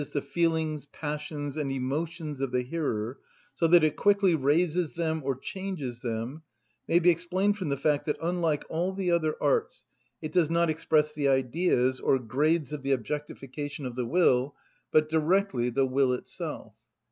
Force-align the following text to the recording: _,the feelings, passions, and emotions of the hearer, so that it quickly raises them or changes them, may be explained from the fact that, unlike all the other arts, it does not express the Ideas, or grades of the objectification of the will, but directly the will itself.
_,the 0.13 0.19
feelings, 0.19 0.87
passions, 0.87 1.55
and 1.55 1.71
emotions 1.71 2.41
of 2.41 2.51
the 2.51 2.63
hearer, 2.63 3.19
so 3.53 3.67
that 3.67 3.83
it 3.83 3.95
quickly 3.95 4.33
raises 4.33 4.93
them 4.93 5.21
or 5.23 5.35
changes 5.35 5.99
them, 5.99 6.41
may 6.87 6.97
be 6.97 7.11
explained 7.11 7.55
from 7.55 7.69
the 7.69 7.77
fact 7.77 8.07
that, 8.07 8.17
unlike 8.19 8.65
all 8.67 8.93
the 8.93 9.11
other 9.11 9.35
arts, 9.39 9.85
it 10.19 10.31
does 10.31 10.49
not 10.49 10.71
express 10.71 11.13
the 11.13 11.27
Ideas, 11.27 11.99
or 11.99 12.17
grades 12.17 12.73
of 12.73 12.81
the 12.81 12.93
objectification 12.93 13.85
of 13.85 13.95
the 13.95 14.07
will, 14.07 14.55
but 14.89 15.07
directly 15.07 15.69
the 15.69 15.85
will 15.85 16.13
itself. 16.13 16.73